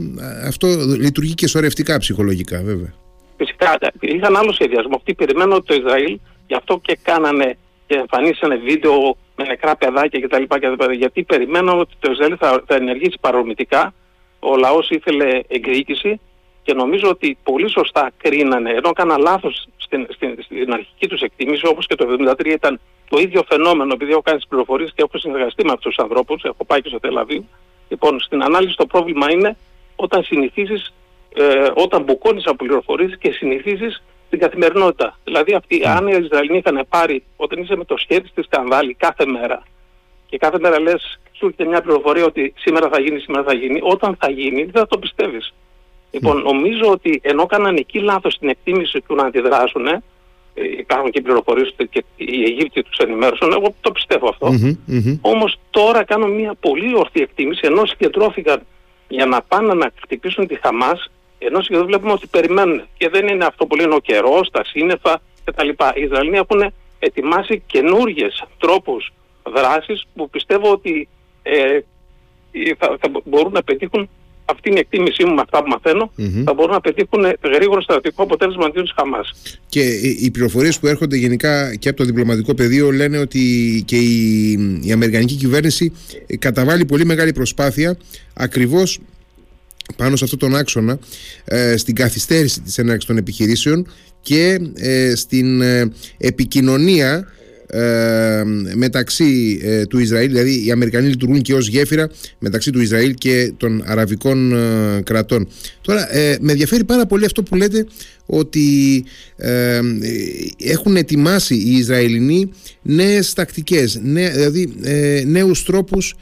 [0.46, 2.94] αυτό λειτουργεί και σωρευτικά ψυχολογικά βέβαια.
[3.36, 4.96] Φυσικά είχαν άλλο σχεδιασμό.
[4.96, 10.42] Αυτοί περιμένουν το Ισραήλ, γι' αυτό και κάνανε και εμφανίσανε βίντεο με νεκρά παιδάκια κτλ.
[10.92, 13.94] Γιατί περιμένουν ότι το Ισραήλ θα, θα ενεργήσει παρορμητικά.
[14.38, 16.20] Ο λαός ήθελε εκδίκηση
[16.62, 21.66] και νομίζω ότι πολύ σωστά κρίνανε, ενώ έκανα λάθος στην, στην, στην, αρχική τους εκτίμηση,
[21.66, 22.06] όπως και το
[22.38, 25.94] 1973 ήταν το ίδιο φαινόμενο, επειδή έχω κάνει τις πληροφορίες και έχω συνεργαστεί με αυτούς
[25.94, 27.46] τους ανθρώπους, έχω πάει και στο Τελαβή,
[27.88, 29.56] Λοιπόν, στην ανάλυση το πρόβλημα είναι
[29.96, 30.94] όταν συνηθίζεις,
[31.38, 35.18] ε, όταν μπουκώνεις από πληροφορίες και συνηθίζεις την καθημερινότητα.
[35.24, 35.88] Δηλαδή, αυτοί, mm.
[35.88, 39.62] αν οι Ισραηλοί είχαν πάρει, όταν είσαι με το σχέδιο στη σκανδάλη κάθε μέρα
[40.26, 43.80] και κάθε μέρα λες, σου έρχεται μια πληροφορία ότι σήμερα θα γίνει, σήμερα θα γίνει,
[43.82, 45.54] όταν θα γίνει δεν θα το πιστεύεις.
[46.10, 50.02] Λοιπόν, νομίζω ότι ενώ έκαναν εκεί λάθος στην εκτίμηση του να αντιδράσουν, ε,
[50.78, 54.50] υπάρχουν και πληροφορίες και οι Αιγύπτιοι τους ενημέρωσαν, εγώ το πιστεύω αυτό.
[55.20, 58.60] Όμως τώρα κάνω μια πολύ ορθή εκτίμηση, ενώ συγκεντρώθηκαν
[59.08, 61.10] για να πάνε να χτυπήσουν τη Χαμάς,
[61.46, 62.82] ενώ σχεδόν βλέπουμε ότι περιμένουν.
[62.96, 65.68] Και δεν είναι αυτό που λένε ο καιρός, τα σύννεφα κτλ.
[65.68, 68.26] Οι Ισραηλοί έχουν ετοιμάσει καινούριε
[68.58, 69.12] τρόπους
[69.54, 71.08] δράσης που πιστεύω ότι
[71.42, 71.78] ε,
[72.78, 74.08] θα, θα μπορούν να πετύχουν
[74.46, 76.42] αυτή είναι η εκτίμησή μου με αυτά που μαθαίνω, mm-hmm.
[76.44, 79.58] θα μπορούν να πετύχουν γρήγορο στρατιωτικό αποτέλεσμα αντίον της Χαμάς.
[79.68, 79.80] Και
[80.20, 84.92] οι πληροφορίες που έρχονται γενικά και από το διπλωματικό πεδίο λένε ότι και η, η
[84.92, 85.92] Αμερικανική κυβέρνηση
[86.38, 87.98] καταβάλει πολύ μεγάλη προσπάθεια
[88.34, 88.98] ακριβώς
[89.96, 90.98] πάνω σε αυτόν τον άξονα
[91.44, 93.86] ε, στην καθυστέρηση της έναρξης των επιχειρήσεων
[94.20, 97.26] και ε, στην ε, επικοινωνία
[97.68, 98.42] ε,
[98.74, 103.52] μεταξύ ε, του Ισραήλ, δηλαδή οι Αμερικανοί λειτουργούν και ως γέφυρα μεταξύ του Ισραήλ και
[103.56, 105.48] των αραβικών ε, κρατών.
[105.80, 106.08] Τώρα,
[106.40, 107.86] με ενδιαφέρει πάρα πολύ αυτό που λέτε
[108.26, 109.04] ότι
[110.58, 112.50] έχουν ετοιμάσει οι Ισραηλινοί
[112.82, 114.74] νέες τακτικές, νέ, δηλαδή
[115.26, 116.14] νέους τρόπους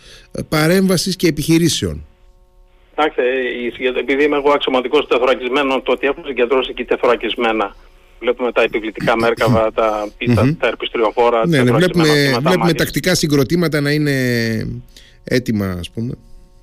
[0.48, 2.06] παρέμβασης και επιχειρήσεων.
[2.96, 3.20] Εντάξει,
[3.98, 7.74] επειδή είμαι εγώ αξιωματικός τεθωρακισμένων, το ότι έχουν συγκεντρώσει και τεθωρακισμένα
[8.24, 10.56] βλέπουμε τα επιβλητικά μέρκαβα, τα, mm-hmm.
[10.58, 11.46] τα, ερπιστριοφόρα.
[11.46, 14.12] Ναι, ναι, βλέπουμε, βλέπουμε τακτικά συγκροτήματα να είναι
[15.24, 16.14] έτοιμα, ας πούμε.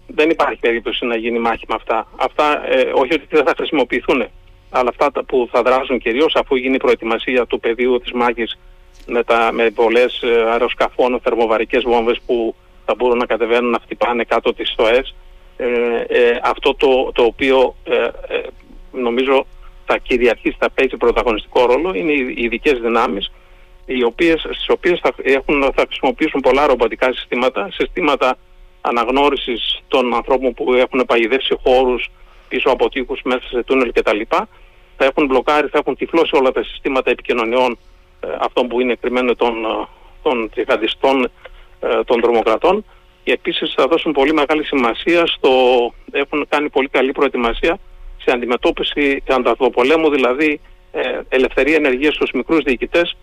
[0.07, 2.07] Δεν υπάρχει περίπτωση να γίνει μάχη με αυτά.
[2.15, 4.27] Αυτά ε, όχι ότι δεν θα χρησιμοποιηθούν,
[4.69, 8.57] αλλά αυτά που θα δράσουν κυρίως αφού γίνει η προετοιμασία του πεδίου της μάχης
[9.07, 14.23] με, τα, με πολλές ε, αεροσκαφών, θερμοβαρικές βόμβες που θα μπορούν να κατεβαίνουν να χτυπάνε
[14.23, 15.15] κάτω τις στοές.
[15.63, 18.41] Ε, ε, αυτό το, το οποίο ε, ε
[18.91, 19.45] νομίζω
[19.85, 23.31] θα κυριαρχήσει, θα παίξει πρωταγωνιστικό ρόλο είναι οι ειδικές δυνάμεις
[23.85, 28.37] οι οποίες, στις οποίες θα, έχουν, θα χρησιμοποιήσουν πολλά ρομποτικά συστήματα, συστήματα
[28.81, 32.09] αναγνώρισης των ανθρώπων που έχουν παγιδεύσει χώρους
[32.47, 34.21] πίσω από τείχους μέσα σε τούνελ κτλ.
[34.97, 37.77] Θα έχουν μπλοκάρει, θα έχουν τυφλώσει όλα τα συστήματα επικοινωνιών
[38.19, 39.87] ε, αυτών που είναι κρυμμένοι των, ε,
[40.21, 41.31] των τζιχαντιστών,
[41.79, 42.85] ε, των τρομοκρατών
[43.23, 45.49] και επίσης θα δώσουν πολύ μεγάλη σημασία στο,
[46.11, 47.77] έχουν κάνει πολύ καλή προετοιμασία
[48.17, 50.59] σε αντιμετώπιση ανταποπολέμου, δηλαδή
[50.91, 53.15] ε, ελευθερία ενεργείας στους μικρούς διοικητές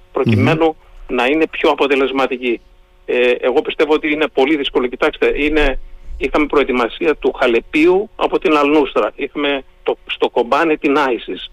[1.08, 2.60] να είναι πιο αποτελεσματική.
[3.06, 4.86] Ε, εγώ πιστεύω ότι είναι πολύ δύσκολο.
[4.86, 5.78] Κοιτάξτε, είναι,
[6.18, 9.12] είχαμε προετοιμασία του Χαλεπίου από την Αλνούστρα.
[9.14, 11.50] Είχαμε το, στο Κομπάνε την Άισις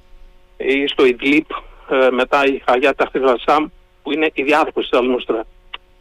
[0.57, 1.45] ή στο Ιδλίπ
[1.89, 3.65] ε, μετά η Χαγιά Ταχτιβασάμ
[4.03, 5.45] που είναι η διάδοχος της Αλνούστρα.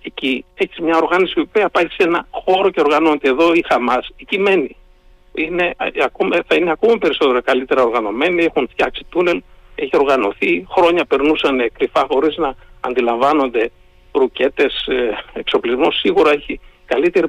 [0.07, 3.29] Εκεί έχει μια οργάνωση η οποία πάει σε ένα χώρο και οργανώνεται.
[3.29, 4.09] Εδώ η Χαμάς.
[4.17, 4.77] Εκεί μένει.
[5.35, 9.43] Είναι, ακόμα, θα είναι ακόμα περισσότερο καλύτερα οργανωμένοι, έχουν φτιάξει τούνελ,
[9.75, 13.71] έχει οργανωθεί, χρόνια περνούσαν κρυφά χωρίς να αντιλαμβάνονται
[14.13, 17.29] ρουκέτες, ε, εξοπλισμό, σίγουρα έχει καλύτερη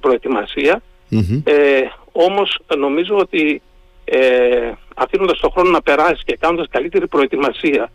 [1.44, 3.62] ε, όμως νομίζω ότι
[4.06, 7.92] ε, αφήνοντας τον χρόνο να περάσει και κάνοντας καλύτερη προετοιμασία,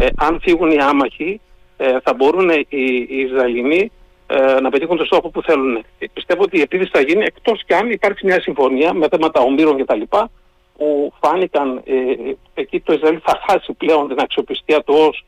[0.00, 1.40] ε, αν φύγουν οι άμαχοι,
[1.76, 2.66] ε, θα μπορούν οι,
[3.08, 3.90] οι Ισραηλινοί
[4.34, 5.76] ε, να πετύχουν το στόχο που θέλουν.
[5.76, 9.40] Ε, πιστεύω ότι η επίθεση θα γίνει εκτός και αν υπάρξει μια συμφωνία με θέματα
[9.40, 10.02] ομήρων κτλ.
[10.76, 11.92] που φάνηκαν ε,
[12.54, 15.24] εκεί το Ισραήλ θα χάσει πλέον την αξιοπιστία του ως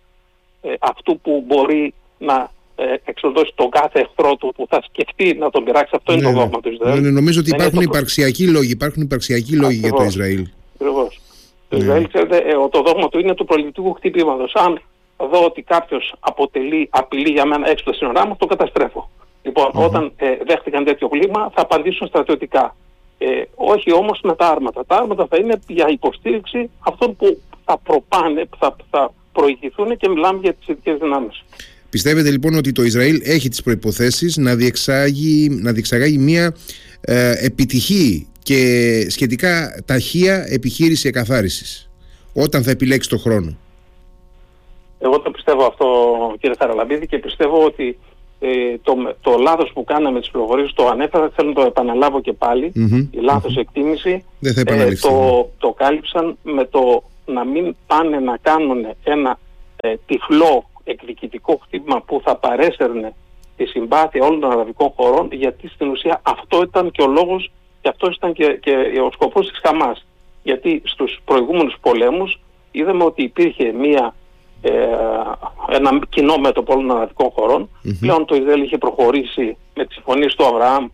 [0.62, 5.50] ε, αυτού που μπορεί να ε, εξοδώσει τον κάθε εχθρό του που θα σκεφτεί να
[5.50, 5.92] τον πειράξει.
[5.96, 6.40] Αυτό είναι το ναι, ναι.
[6.40, 7.02] δόγμα του Ισραήλ.
[7.02, 10.46] Ναι, νομίζω ότι υπάρχουν υπαρξιακοί λόγοι, υπάρχουν υπαρξιακοί λόγοι για το Ισραήλ.
[10.74, 11.20] Ακριβώς.
[11.68, 14.54] Το Ισραήλ, ξέρετε, ε, το δόγμα του είναι του προληπτικού χτυπήματος.
[14.54, 14.80] Αν
[15.16, 19.10] δω ότι κάποιος αποτελεί απειλή για μένα έξω από τα σύνορά μου, το καταστρέφω.
[19.42, 22.76] Λοιπόν, όταν ε, δέχτηκαν τέτοιο κλίμα, θα απαντήσουν στρατιωτικά.
[23.18, 24.84] Ε, όχι όμως με τα άρματα.
[24.86, 30.08] Τα άρματα θα είναι για υποστήριξη αυτών που θα προπάνε, που θα, θα προηγηθούν και
[30.08, 31.44] μιλάμε για τις ειδικές δυνάμεις.
[31.90, 36.56] Πιστεύετε λοιπόν ότι το Ισραήλ έχει τις προϋποθέσεις να διεξάγει, να διεξαγάγει μια
[37.00, 41.90] ε, επιτυχή και σχετικά ταχεία επιχείρηση εκαθάρισης
[42.32, 43.58] όταν θα επιλέξει το χρόνο;
[45.04, 45.86] Εγώ το πιστεύω αυτό
[46.40, 47.98] κύριε Χαραλαμπίδη και πιστεύω ότι
[48.40, 52.32] ε, το, το λάθος που κάναμε τις πληροφορίες το ανέφερα, θέλω να το επαναλάβω και
[52.32, 52.72] πάλι,
[53.10, 55.46] η λάθος εκτίμηση ε, το, ναι.
[55.58, 59.38] το κάλυψαν με το να μην πάνε να κάνουν ένα
[59.76, 63.14] ε, τυφλό εκδικητικό χτύπημα που θα παρέσαιρνε
[63.56, 67.88] τη συμπάθεια όλων των αραβικών χωρών γιατί στην ουσία αυτό ήταν και ο λόγος και
[67.88, 70.06] αυτό ήταν και, και ο σκοπός της Χαμάς.
[70.42, 72.40] Γιατί στους προηγούμενους πολέμους
[72.70, 74.14] είδαμε ότι υπήρχε μία
[74.64, 74.88] ε,
[75.68, 77.68] ένα κοινό μέτωπο όλων των αραβικών χωρών.
[77.68, 77.96] Mm-hmm.
[78.00, 80.86] Πλέον το Ισραήλ είχε προχωρήσει με τις συμφωνίες του Αβραάμ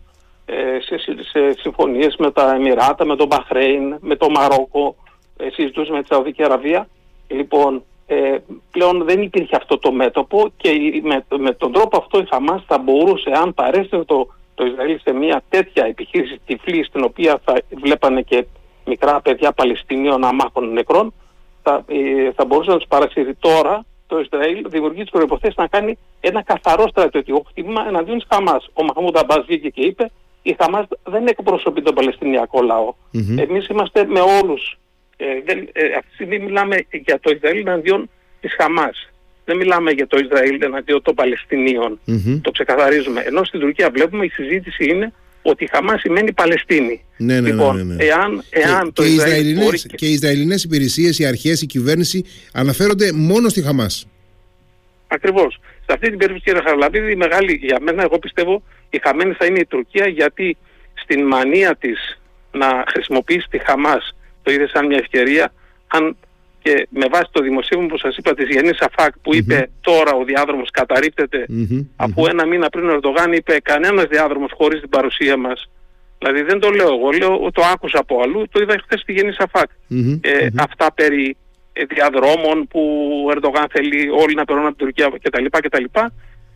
[0.79, 0.97] σε,
[1.31, 4.95] σε συμφωνίες με τα Εμμυράτα, με τον Μπαχρέιν, με το Μαρόκο,
[5.37, 6.87] ε, συζητούσε με τη Σαουδική Αραβία.
[7.27, 8.37] Λοιπόν, ε,
[8.71, 10.69] πλέον δεν υπήρχε αυτό το μέτωπο και
[11.03, 15.13] με, με τον τρόπο αυτό η Χαμάς θα μπορούσε, αν παρέστηκε το, το Ισραήλ σε
[15.13, 18.45] μια τέτοια επιχείρηση τυφλής, στην οποία θα βλέπανε και
[18.85, 21.13] μικρά παιδιά Παλαιστινίων αμάχων νεκρών,
[21.63, 25.97] θα, ε, θα μπορούσε να τους παρασύρει τώρα το Ισραήλ, δημιουργεί τις προποθέσει να κάνει
[26.19, 28.69] ένα καθαρό στρατιωτικό χτύπημα εναντίον της Χαμάς.
[28.73, 32.93] Ο Μαχμούντα Αμπάς βγήκε και είπε: Η Χαμάς δεν εκπροσωπεί τον Παλαιστινιακό λαό.
[33.13, 33.47] Mm-hmm.
[33.47, 34.77] Εμείς είμαστε με όλους
[35.23, 38.09] ε, δεν, ε, αυτή τη στιγμή μιλάμε για το Ισραήλ εναντίον
[38.41, 39.09] της Χαμάς.
[39.45, 41.99] Δεν μιλάμε για το Ισραήλ εναντίον των Παλαιστινίων.
[42.07, 42.39] Mm-hmm.
[42.41, 43.21] Το ξεκαθαρίζουμε.
[43.21, 47.03] Ενώ στην Τουρκία βλέπουμε η συζήτηση είναι ότι η Χαμάς σημαίνει Παλαιστίνη.
[47.17, 48.03] Ναι, ναι, ναι λοιπόν, ναι, ναι.
[48.03, 49.95] Εάν, εάν και, το και, Ισραήλ οι Ισραηλινές, και...
[49.95, 54.07] και οι Ισραηλινές υπηρεσίες, οι αρχές, η κυβέρνηση αναφέρονται μόνο στη Χαμάς.
[55.07, 55.59] Ακριβώς.
[55.85, 59.59] Σε αυτή την περίπτωση κύριε Χαραλαμπίδη, μεγάλη για μένα, εγώ πιστεύω, η χαμένη θα είναι
[59.59, 60.57] η Τουρκία γιατί
[60.93, 65.53] στην μανία της να χρησιμοποιήσει τη Χαμάς το είδε σαν μια ευκαιρία
[65.87, 66.17] αν
[66.61, 70.23] και με βάση το δημοσίευμα που σας είπα της Γενής Αφάκ που είπε τώρα ο
[70.23, 71.45] διάδρομος καταρρύπτεται
[71.95, 75.69] αφού ένα μήνα πριν ο Ερντογάν είπε κανένας διάδρομος χωρίς την παρουσία μας
[76.19, 79.37] δηλαδή δεν το λέω εγώ, λέω, το άκουσα από αλλού το είδα χθες στη Γενής
[79.37, 79.69] Αφάκ
[80.21, 81.37] ε, αυτά περί
[81.73, 82.81] ε, διαδρόμων που
[83.27, 85.45] ο Ερντογάν θέλει όλοι να περνούν από την Τουρκία κτλ.
[85.49, 85.83] κτλ.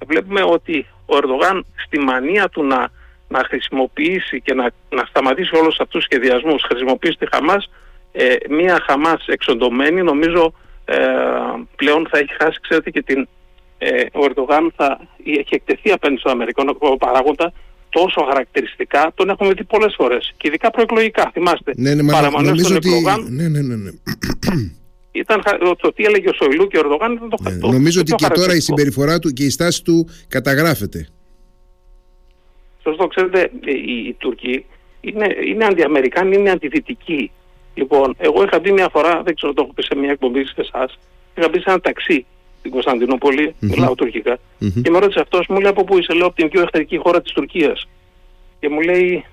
[0.06, 2.90] Βλέπουμε ότι ο Ερντογάν στη μανία του να
[3.28, 7.70] να χρησιμοποιήσει και να, να σταματήσει όλους αυτούς τους σχεδιασμούς, χρησιμοποιήσει τη Χαμάς,
[8.18, 10.54] ε, μία Χαμάς εξοντωμένη νομίζω
[10.86, 10.96] ε,
[11.76, 13.28] πλέον θα έχει χάσει, ξέρετε, και την,
[13.78, 17.54] ε, ο Ερντογάν θα έχει εκτεθεί απέναντι στον Αμερικανικό παράγοντα
[17.90, 21.74] τόσο χαρακτηριστικά, τον έχουμε δει πολλές φορές και ειδικά προεκλογικά, θυμάστε.
[21.76, 22.90] Ναι, ναι, Παραμονές νομίζω ότι...
[22.90, 23.92] Ερντογάν, ναι, ναι, ναι, ναι.
[25.22, 25.42] Ήταν
[25.82, 28.24] το τι έλεγε ο Σοηλού και ο Ερντογάν ήταν το, ναι, το Νομίζω το, ότι
[28.24, 31.08] και τώρα η συμπεριφορά του και η στάση του καταγράφεται.
[32.84, 34.66] Σωστό, ξέρετε, οι, οι Τούρκοι
[35.02, 37.32] είναι, είναι αντιαμερικάνοι, είναι αντιδυτικοί.
[37.76, 40.54] Λοιπόν, εγώ είχα μπει μια φορά, δεν ξέρω το έχω πει σε μια εκπομπή σε
[40.58, 41.00] εσάς,
[41.36, 42.26] είχα μπει σε ένα ταξί
[42.60, 43.68] στην Κωνσταντινούπολη, mm-hmm.
[43.68, 44.82] μιλάω τουρκικά, mm-hmm.
[44.84, 47.22] και με ρώτησε αυτός, μου λέει από πού είσαι, λέω από την πιο εχθρική χώρα
[47.22, 47.88] της Τουρκίας.
[48.60, 49.26] Και μου λέει,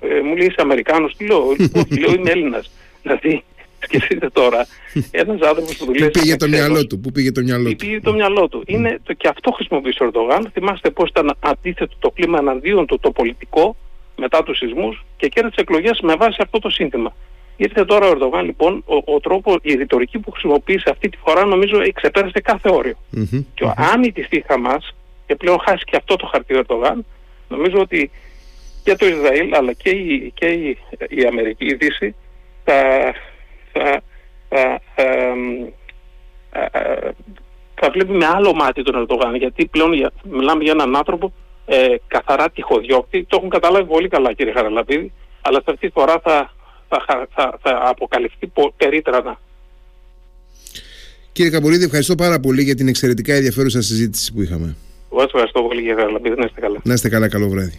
[0.00, 2.70] ε, μου λέει είσαι Αμερικάνος, τι λέω, όχι, λέω είμαι Έλληνας.
[3.02, 3.44] Δηλαδή,
[3.78, 4.66] σκεφτείτε τώρα,
[5.10, 6.10] ένας άνθρωπος που δουλεύει.
[6.10, 8.62] Πού πήγε το μυαλό του, πού πήγε το μυαλό του; Πήγε το μυαλό του.
[8.66, 10.50] Είναι, το, και αυτό χρησιμοποιήσει ο Ερντογάν.
[10.52, 13.76] Θυμάστε πώς ήταν αντίθετο το κλίμα εναντίον του το πολιτικό
[14.16, 17.14] μετά τους σεισμούς και κέρδισε εκλογές με βάση αυτό το σύνθημα.
[17.60, 21.44] Ήρθε τώρα ο Ερντογάν λοιπόν, ο, ο τρόπο, η ρητορική που χρησιμοποίησε αυτή τη φορά
[21.44, 22.94] νομίζω ξεπέρασε κάθε όριο.
[23.16, 23.84] Mm-hmm, και mm-hmm.
[23.92, 24.78] αν ιτηθεί Χαμά
[25.26, 27.06] και πλέον χάσει και αυτό το χαρτί ο Ερντογάν,
[27.48, 28.10] νομίζω ότι
[28.84, 32.14] και το Ισραήλ αλλά και η, και η, η Αμερική, η Δύση,
[32.64, 33.12] θα,
[33.72, 34.02] θα,
[34.48, 34.80] θα,
[37.74, 39.34] θα βλέπει με άλλο μάτι τον Ερντογάν.
[39.34, 41.32] Γιατί πλέον για, μιλάμε για έναν άνθρωπο
[41.66, 43.24] ε, καθαρά τυχοδιώκτη.
[43.24, 45.12] Το έχουν καταλάβει πολύ καλά κύριε Χαραλαπίδη.
[45.40, 46.50] Αλλά σε αυτή τη φορά θα,
[46.88, 49.40] θα, θα, θα αποκαλυφθεί περίτρανα.
[51.32, 54.76] Κύριε Καμπορίδη, ευχαριστώ πάρα πολύ για την εξαιρετικά ενδιαφέρουσα συζήτηση που είχαμε.
[55.12, 56.34] Εγώ ευχαριστώ πολύ κύριε Χαραλαπίδη.
[56.38, 56.80] Να είστε καλά.
[56.82, 57.74] Να είστε καλά, καλό βράδυ.